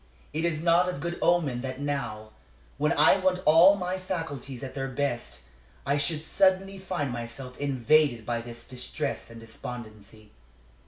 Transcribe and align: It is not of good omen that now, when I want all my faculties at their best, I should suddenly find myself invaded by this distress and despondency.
It 0.33 0.45
is 0.45 0.63
not 0.63 0.89
of 0.89 0.99
good 0.99 1.19
omen 1.21 1.61
that 1.61 1.79
now, 1.79 2.31
when 2.79 2.91
I 2.91 3.17
want 3.17 3.43
all 3.45 3.75
my 3.75 3.99
faculties 3.99 4.63
at 4.63 4.73
their 4.73 4.87
best, 4.87 5.43
I 5.85 5.99
should 5.99 6.25
suddenly 6.25 6.79
find 6.79 7.11
myself 7.11 7.55
invaded 7.59 8.25
by 8.25 8.41
this 8.41 8.67
distress 8.67 9.29
and 9.29 9.39
despondency. 9.39 10.31